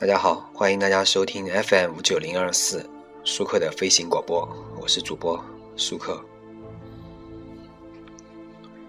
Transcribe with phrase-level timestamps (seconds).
[0.00, 2.88] 大家好，欢迎大家收听 FM 五九零二四
[3.24, 4.48] 舒克的飞行广播，
[4.80, 5.44] 我是主播
[5.76, 6.22] 舒克。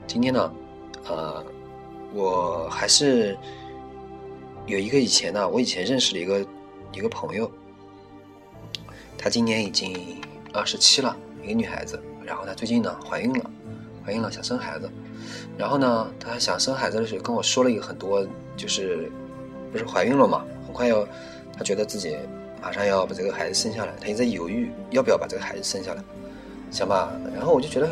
[0.06, 0.54] 今天呢，
[1.08, 1.44] 呃，
[2.14, 3.36] 我还是
[4.68, 6.46] 有一个以前呢，我以前认识的一个
[6.94, 7.52] 一个朋友，
[9.18, 10.22] 她今年已经
[10.54, 13.50] 二十七了，一个女孩子，然后她最近呢怀孕了，
[14.06, 14.88] 怀孕了想生孩子，
[15.58, 18.24] 然后呢，她想生孩子的时候跟我说了一个很多，
[18.56, 19.12] 就是
[19.72, 20.46] 不是怀孕了嘛。
[20.70, 21.04] 很快要，
[21.58, 22.16] 他觉得自己
[22.62, 26.04] 马上要把这个孩子生下来，他也在犹豫要不要把这个孩子生下来，
[26.70, 27.12] 想吧。
[27.34, 27.90] 然后我就觉得，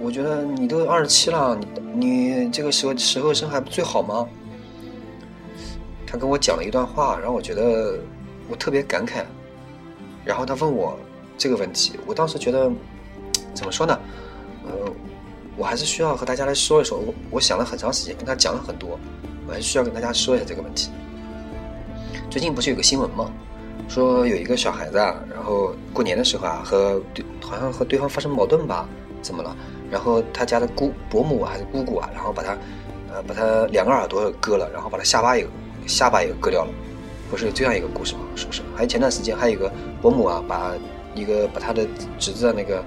[0.00, 1.54] 我觉得你都二十七了，
[2.00, 4.26] 你你这个时候时候生还不最好吗？
[6.06, 7.98] 他跟我讲了一段话，然后我觉得
[8.48, 9.22] 我特别感慨。
[10.24, 10.98] 然后他问我
[11.36, 12.72] 这个问题，我当时觉得
[13.52, 14.00] 怎么说呢？
[14.64, 14.72] 呃，
[15.54, 16.98] 我还是需要和大家来说一说。
[16.98, 18.98] 我我想了很长时间，跟他讲了很多，
[19.46, 20.90] 我还需要跟大家说一下这个问题。
[22.30, 23.30] 最近不是有个新闻吗？
[23.88, 28.88] 说有一个小孩子啊，然后过年的时候啊，和对好像和对方发生矛盾吧？
[29.22, 29.56] 怎么了？
[29.90, 32.56] 然后他家的姑伯母还是姑姑啊，然后把他
[33.12, 35.46] 呃把他两个耳朵割了，然后把他下巴也
[35.86, 36.70] 下巴也割掉了，
[37.30, 38.20] 不是这样一个故事吗？
[38.34, 38.60] 是不是？
[38.74, 40.72] 还有前段时间还有一个伯母啊，把
[41.14, 41.86] 一个把他的
[42.18, 42.84] 侄子的那个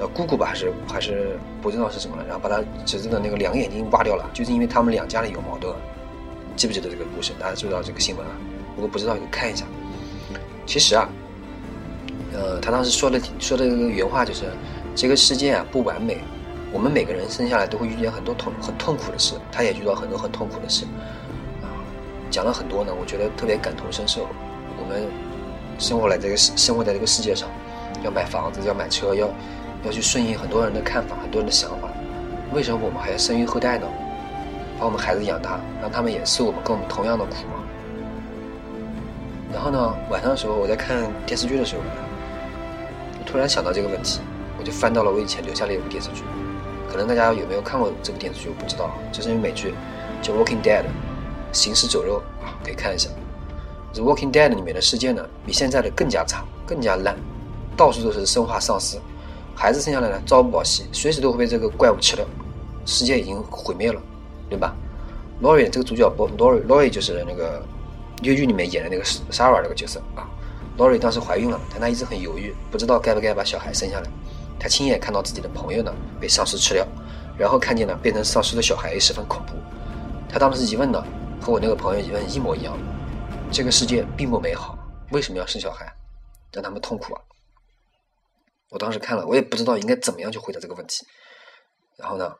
[0.00, 5.72] 呃姑姑吧，还是还是不知道是什么了，然后把他侄子的那个两个眼睛挖掉了，就是因为他们两家里有矛盾。
[6.54, 7.32] 记不记得这个故事？
[7.40, 8.32] 大家知道这个新闻啊？
[8.74, 9.64] 如果不知道，你看一下。
[10.64, 11.08] 其实啊，
[12.32, 14.44] 呃，他当时说的说的原话就是：
[14.94, 16.18] 这个世界啊不完美，
[16.72, 20.84] 我们每个人生下来都会遇见很多痛很痛苦的事，他也遇到很多很痛苦的事。
[21.62, 21.66] 啊，
[22.30, 24.28] 讲了很多呢，我觉得特别感同身受。
[24.78, 25.06] 我们
[25.78, 27.48] 生活在这个世生活在这个世界上，
[28.02, 29.28] 要买房子，要买车，要
[29.84, 31.88] 要去顺应很多人的看法，很多人的想法。
[32.54, 33.86] 为什么我们还要生育后代呢？
[34.78, 37.61] 把我们孩子养大，让他们也受我们跟我们同样的苦吗？
[39.52, 41.82] 然后呢，晚上的时候我在看电视剧的时候，
[43.18, 44.20] 我突然想到这个问题，
[44.58, 46.22] 我就翻到了我以前留下的一部电视剧。
[46.90, 49.74] 可能大家有没有看过这部电视剧，我不知道，这是一部美剧，
[50.20, 50.82] 叫《Walking Dead》，
[51.52, 53.08] 行尸走肉啊，可以看一下。
[53.92, 57.16] 这《Walking Dead》里面的世界呢，比现在的更加差，更加烂，
[57.76, 58.98] 到处都是生化丧尸，
[59.54, 62.24] 孩子生下来呢，朝不保夕，随时都会被这个怪物吃掉，
[62.84, 64.00] 世界已经毁灭了，
[64.48, 64.74] 对吧
[65.42, 67.62] ？Lori 这个主角不，Lori，Lori 就是那个。
[68.22, 70.28] 越狱里面演的那个沙瓦这个角色啊
[70.78, 74.08] ，Lori 当时怀孕了，但她一直很犹豫，不知道该不该把小孩生下来。
[74.58, 76.86] 她亲眼看到自己的朋友呢被丧尸吃掉，
[77.36, 79.54] 然后看见了变成丧尸的小孩也十分恐怖。
[80.28, 81.04] 她当时疑问呢，
[81.40, 82.78] 和我那个朋友疑问一模一样：
[83.50, 84.78] 这个世界并不美好，
[85.10, 85.92] 为什么要生小孩，
[86.52, 87.20] 让他们痛苦啊？
[88.70, 91.04] 我当时看了，我也不知道应该怎么样去回答这个问题。
[91.98, 92.32] 然后呢，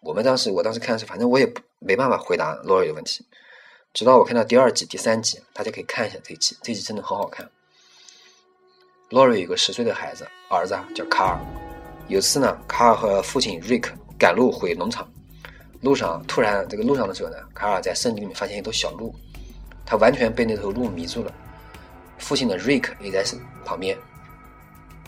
[0.00, 3.24] 我们当时我当时看是，反正我也没办法回答 Lori 的问题。
[3.94, 7.48] 直到我看到第二集、第三集，大家可以看一下这一集，这集真的很好看。
[9.10, 11.40] Lori 有个十岁的孩子，儿子叫卡尔。
[12.06, 15.10] 有次呢，卡尔和父亲 Rick 赶路回农场，
[15.80, 19.12] 路上突然这个路上的时候呢，卡尔在森林里面发现一头小鹿，
[19.84, 21.32] 他完全被那头鹿迷住了。
[22.18, 23.24] 父亲的 Rick 也在
[23.64, 23.98] 旁边，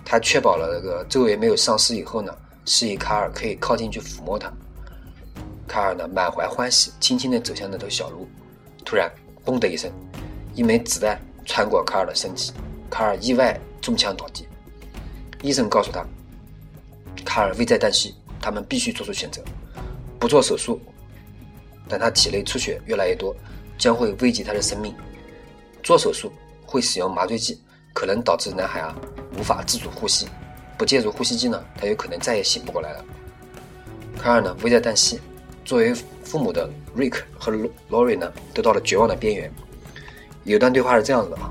[0.05, 4.51] 他确保了这个周围没有丧尸以后呢，示意卡尔可以靠近去抚摸它。
[5.69, 8.29] 卡尔呢满怀欢喜，轻轻地走向那头小鹿。
[8.85, 9.11] 突然，
[9.45, 9.91] 嘣的一声，
[10.55, 12.53] 一枚子弹穿过卡尔的身体，
[12.91, 14.47] 卡尔意外中枪倒地。
[15.43, 16.05] 医生告诉他，
[17.25, 19.43] 卡尔危在旦夕，他们必须做出选择：
[20.19, 20.81] 不做手术，
[21.89, 23.35] 但他体内出血越来越多，
[23.79, 24.93] 将会危及他的生命；
[25.83, 26.33] 做手术
[26.67, 27.61] 会使用麻醉剂，
[27.95, 28.95] 可能导致男孩啊
[29.39, 30.29] 无法自主呼吸，
[30.77, 33.05] 不借助呼吸机呢，他有可能再也醒不过来了。
[34.19, 35.19] 卡尔呢危在旦夕，
[35.71, 35.95] 作为。
[36.23, 37.51] 父母的 Rick 和
[37.91, 39.53] Lori 呢，都到了绝望的边缘。
[40.45, 41.51] 有段对话是这样子的啊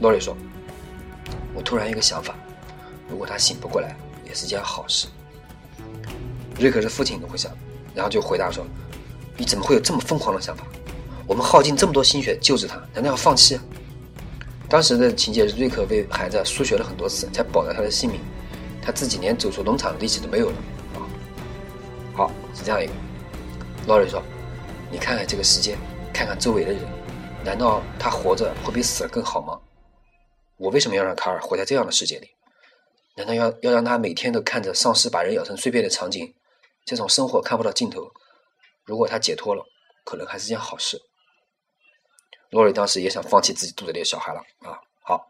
[0.00, 0.36] ，Lori 说
[1.52, 2.32] ：“我突然一个想法，
[3.10, 5.08] 如果他醒不过来，也是件好事。
[6.60, 7.50] ”Rick 是父亲都会想，
[7.92, 8.64] 然后就回答说
[9.36, 10.64] ：“你怎么会有这么疯狂的想法？
[11.26, 13.58] 我们耗尽这么多心血救治他，难道要放弃？”
[14.70, 18.20] 当时的情节是瑞克为孩子输血了很多次，才保了他的性命，
[18.80, 20.56] 他自己连走出农场的力气都没有了
[20.94, 21.02] 啊。
[22.14, 22.92] 好，是这样一个。
[23.86, 24.22] 劳瑞说
[24.92, 25.76] ：“你看看这个世界，
[26.14, 26.80] 看看周围的人，
[27.44, 29.60] 难道他活着会比死了更好吗？
[30.56, 32.30] 我为什么要让卡尔活在这样的世界里？
[33.16, 36.32] 难道要要让他每天都看着丧尸把人咬成碎片的场景？
[36.84, 38.12] 这种生活看不到尽头。
[38.84, 39.64] 如果他解脱了，
[40.04, 41.00] 可能还是件好事。”
[42.50, 44.78] 洛瑞当时也想放弃自己肚子里的小孩了啊！
[45.02, 45.26] 好，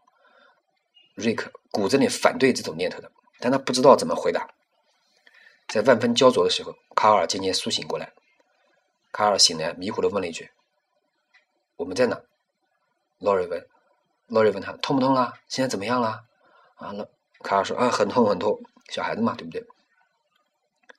[1.15, 4.47] 瑞克骨子里反对这种念头的，但他不知道怎么回答。
[5.69, 8.11] 在万分焦灼的时候，卡尔渐渐苏醒过来。
[9.13, 10.51] 卡尔醒来，迷糊的问了一句
[11.77, 12.19] ：“我们在哪？”
[13.19, 13.69] 洛瑞问，
[14.25, 15.39] 洛瑞问他痛不痛啦？
[15.47, 16.25] 现在怎么样啦？
[16.75, 17.09] 啊，了，
[17.43, 19.63] 卡尔说啊，很痛很痛，小孩子嘛，对不对？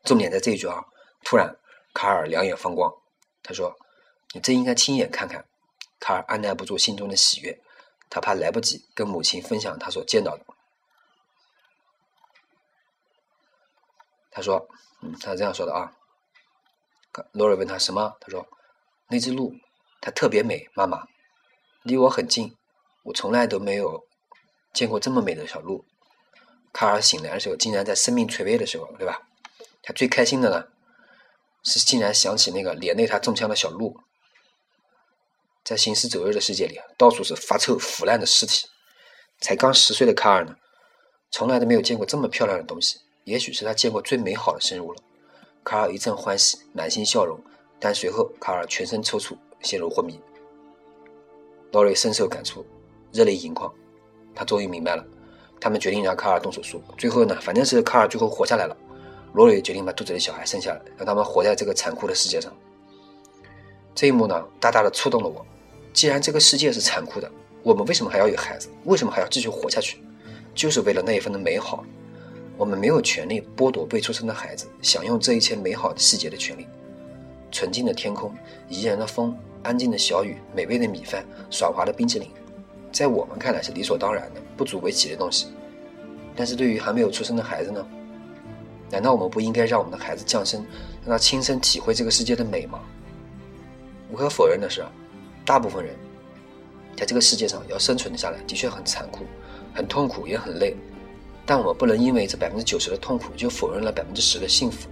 [0.05, 0.84] 重点在这一句啊！
[1.25, 1.56] 突然，
[1.93, 2.94] 卡尔两眼放光，
[3.43, 3.76] 他说
[4.32, 5.44] ：“你真应该亲眼看看。”
[5.99, 7.60] 卡尔按捺不住心中的喜悦，
[8.08, 10.44] 他怕来不及跟母亲分享他所见到的。
[14.31, 14.69] 他说
[15.02, 15.93] ：“嗯，他是这样说的啊。”
[17.32, 18.16] 罗瑞问他什么？
[18.20, 18.46] 他说
[19.11, 19.55] ：“那只鹿，
[20.00, 21.06] 它特别美，妈妈，
[21.82, 22.56] 离我很近，
[23.05, 24.05] 我从来都没有
[24.72, 25.84] 见过这么美的小鹿。”
[26.72, 29.28] 卡尔醒来的时候，竟然在生命垂危的时候，对吧？
[29.82, 30.66] 他最开心的呢，
[31.62, 33.96] 是竟然想起那个连累他中枪的小鹿。
[35.62, 38.67] 在行尸走肉的世界里，到处是发臭腐烂的尸体。
[39.40, 40.56] 才刚十岁的卡尔呢，
[41.31, 45.02] 从来都没有见过这么漂亮的东西，也许是他见过最美好的生物了。
[45.64, 47.40] 卡尔一阵欢喜，满心笑容，
[47.81, 50.20] 但随后卡尔全身抽搐，陷入昏迷。
[51.72, 52.64] 劳瑞深受感触，
[53.12, 53.72] 热泪盈眶。
[54.34, 55.02] 他终于明白了，
[55.58, 56.82] 他们决定让卡尔动手术。
[56.99, 58.76] 最后呢，反正是卡尔最后活下来了。
[59.32, 62.52] 罗瑞决定把肚子里小孩生下来，让他们活在这个残酷的世界上。
[63.94, 65.44] 这一幕呢，大大的触动了我。
[65.94, 67.31] 既然这个世界是残酷的，
[67.62, 68.69] 我们为什么还要有孩子？
[68.84, 70.05] 为什么还要继续活下去？
[70.55, 71.82] 就是为了那一份的美好。
[72.56, 76.66] 我们没有权利剥夺未出生的孩子享用这一切美好的细节的权利。
[77.50, 78.32] 纯净的天空，
[78.68, 82.28] 宜人的风，安静的小雨，美味的米饭，爽滑的冰淇淋，
[82.92, 85.48] 在我们看来是理所当然的、不足为奇的东西。
[86.36, 87.86] 但是对于还没有出生的孩子呢？
[88.90, 90.64] 难道我们不应该让我们的孩子降生，
[91.04, 92.80] 让他亲身体会这个世界的美吗？
[94.10, 94.84] 无可否认的是，
[95.44, 95.94] 大部分人
[96.96, 99.24] 在这个世界上要生存下来，的确很残酷、
[99.72, 100.76] 很痛苦，也很累。
[101.46, 104.88] 但我们不能因为这百分之九十的痛苦，就否认了百分之十的幸福。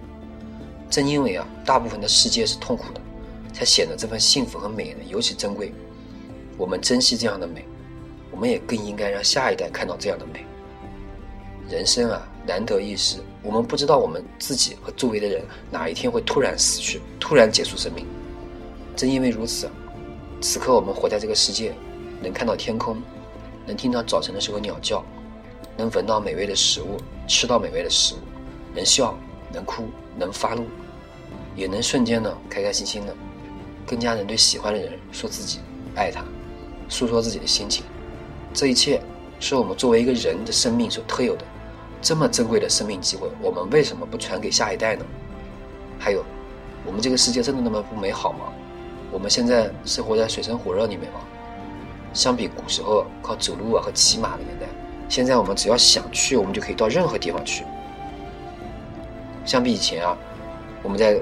[0.89, 3.01] 正因为啊，大部分的世界是痛苦的，
[3.51, 5.73] 才显得这份幸福和美呢尤其珍贵。
[6.57, 7.65] 我们珍惜这样的美，
[8.29, 10.45] 我们也更应该让下一代看到这样的美。
[11.69, 13.17] 人生啊，难得一时。
[13.41, 18.05] 我们不知道我们自己和周围的人哪一天会突然死去，突然结束生命。
[18.95, 19.67] 正因为如此，
[20.39, 21.73] 此刻我们活在这个世界，
[22.21, 23.01] 能看到天空，
[23.65, 25.03] 能听到早晨的时候鸟叫，
[25.77, 26.97] 能闻到美味的食物，
[27.27, 28.17] 吃到美味的食物，
[28.75, 29.17] 能笑，
[29.51, 30.65] 能哭，能发怒，
[31.55, 33.15] 也能瞬间呢开开心心的，
[33.85, 35.59] 更加能对喜欢的人说自己
[35.95, 36.23] 爱他，
[36.89, 37.83] 诉说自己的心情。
[38.53, 39.01] 这一切
[39.39, 41.43] 是我们作为一个人的生命所特有的。
[42.01, 45.05] 这么珍贵的生命机会，我们为什么不传给下一代呢？
[45.97, 46.23] 还有，
[46.85, 48.51] 我们这个世界真的那么不美好吗？
[49.09, 51.19] 我们现在是活在水深火热里面吗？
[52.13, 54.67] 相比古时候靠走路啊和骑马的年代，
[55.09, 57.63] 现在我们只要想去，我们就可以到任何地方去。
[59.45, 60.17] 相比以前啊，
[60.81, 61.21] 我们在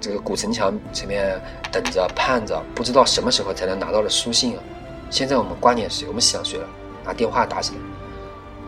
[0.00, 1.40] 这个古城墙前面
[1.70, 4.62] 等着盼着，不知道什么时候才能拿到的书信啊，
[5.10, 6.06] 现在我们挂念是？
[6.06, 6.66] 我们想谁了？
[7.04, 7.80] 拿电话打起来。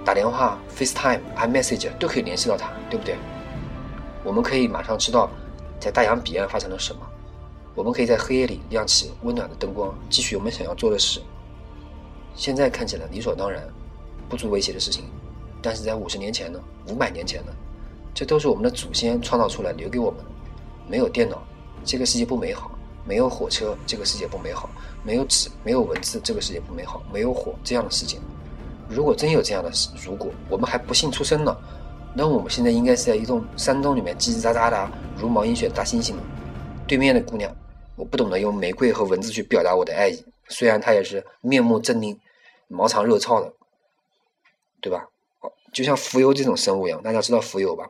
[0.05, 3.17] 打电话、FaceTime、iMessage 都可以联系到他，对不对？
[4.23, 5.31] 我们可以马上知道
[5.81, 7.01] 在大洋彼岸发生了什么。
[7.75, 11.23] 我们可以在黑夜里亮起温暖的灯光，继续我们想要做的事。
[12.35, 13.63] 现在看起来理所当然、
[14.29, 15.05] 不足为奇的事情，
[15.63, 16.61] 但是在五十年前呢？
[16.89, 17.53] 五百年前呢？
[18.15, 20.21] 这都是我们的祖先创造出来留给我们。
[20.89, 21.43] 没有电脑，
[21.85, 22.71] 这个世界不美好；
[23.07, 24.69] 没有火车，这个世界不美好；
[25.03, 28.19] 没有纸，没有文字，这个世界不美好；没有火，这样的世界。
[28.89, 31.57] 如果真有这样的事，如果我们还不幸出生呢，
[32.15, 36.23] 那我们现在应该是在一栋山洞里面叽叽喳喳的，如毛饮血大猩猩呢。
[36.87, 37.51] 对面的姑娘，
[37.97, 42.15] 我不懂得用玫瑰和文字去表达我的爱意，虽然她也是面目狰狞、
[42.69, 43.51] 毛长肉糙的，
[44.85, 45.09] 对吧？
[45.73, 47.89] 就像蜉蝣这种生物一样，大家知道蜉蝣吧？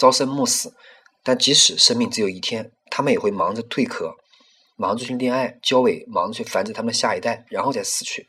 [0.00, 0.74] 朝生暮死，
[1.22, 4.16] 但即使生命只有一天，他们也会忙着蜕壳，
[4.74, 8.26] 忙着去恋爱、交尾，忙着去繁殖他们下一代，然后再死去。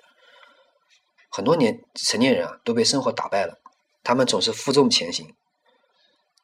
[1.31, 3.59] 很多年成年人啊都被生活打败了，
[4.03, 5.33] 他们总是负重前行，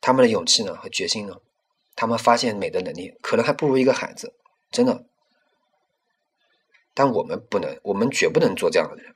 [0.01, 1.35] 他们的勇气呢和决心呢，
[1.95, 4.33] 他们发现美的能力可能还不如一个孩子，
[4.71, 5.05] 真的。
[6.95, 9.13] 但我们不能，我们绝不能做这样的人。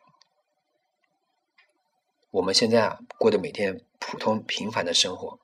[2.32, 5.40] 我们现在啊过的每天普通平凡的生活，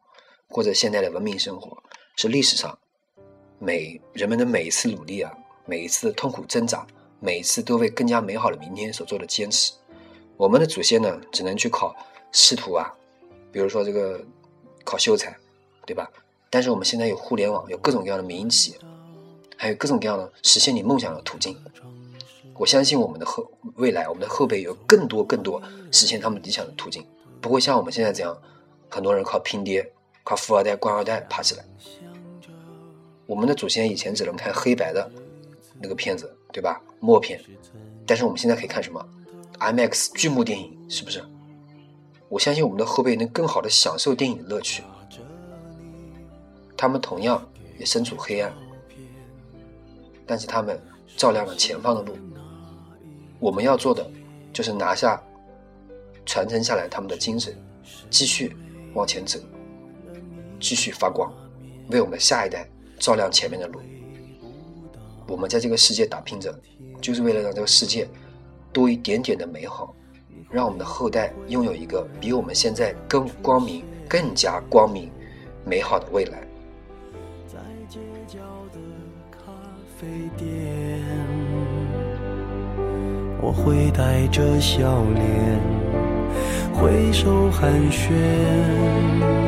[0.49, 1.81] 过着现代的文明生活，
[2.17, 2.77] 是历史上
[3.57, 5.31] 每人们的每一次努力啊，
[5.65, 6.85] 每一次痛苦挣扎，
[7.21, 9.71] 每一次都为更加美好的明天所做的坚持。
[10.35, 11.95] 我们的祖先呢，只能去考
[12.33, 12.93] 仕途啊，
[13.51, 14.21] 比如说这个
[14.83, 15.35] 考秀才，
[15.85, 16.11] 对吧？
[16.49, 18.77] 但是我们现在有互联网，有各种各样的民营企业，
[19.55, 21.57] 还有各种各样的实现你梦想的途径。
[22.55, 27.05] 我相信我们的后未来，我们的后辈有更多更多实现他们理想的途径，
[27.41, 28.37] 不会像我们现在这样，
[28.89, 29.91] 很多人靠拼爹、
[30.23, 31.65] 靠富二代、官二代爬起来。
[33.25, 35.09] 我们的祖先以前只能看黑白的
[35.81, 36.79] 那个片子，对吧？
[36.99, 37.41] 默片。
[38.05, 39.03] 但是我们现在可以看什么
[39.59, 41.23] ？IMAX 巨幕电影，是不是？
[42.29, 44.83] 我相信我们的后辈能更好的享受电影的乐趣。
[46.75, 47.47] 他们同样
[47.79, 48.53] 也身处黑暗，
[50.25, 50.79] 但是他们
[51.15, 52.15] 照亮了前方的路。
[53.43, 54.09] 我们要做的
[54.53, 55.21] 就是拿下、
[56.25, 57.53] 传承下来他们的精神，
[58.09, 58.55] 继续
[58.93, 59.37] 往前走，
[60.61, 61.29] 继续发光，
[61.89, 62.65] 为我们的下一代
[62.97, 63.81] 照亮前面的路。
[65.27, 66.57] 我们在这个世界打拼着，
[67.01, 68.07] 就是为了让这个世界
[68.71, 69.93] 多一点点的美好，
[70.49, 75.11] 让我们的后代拥有一个比我们现在更光明、更加光明、
[75.65, 76.47] 美好的未来。
[77.45, 77.59] 在
[77.89, 78.39] 街角
[78.71, 78.79] 的
[79.29, 79.51] 咖
[79.99, 80.07] 啡
[80.37, 81.22] 店。
[83.43, 85.59] 我会带着笑脸
[86.73, 88.07] 挥手寒暄，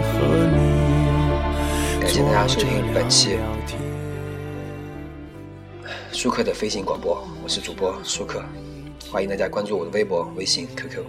[0.03, 0.19] 和
[0.51, 3.37] 你感谢大家收听本期
[6.11, 8.43] 舒克的飞行广播，我是主播舒克，
[9.09, 11.01] 欢迎大家关注我的微博、微信、QQ，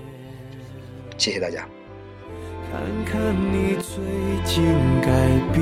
[1.19, 1.67] 谢谢大家。
[2.71, 3.99] 看看你最
[4.45, 4.63] 近
[5.01, 5.11] 改
[5.53, 5.61] 变，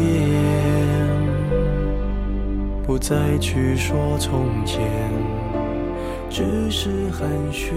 [2.86, 5.43] 不再去说从前。
[6.34, 7.70] 只是寒暄，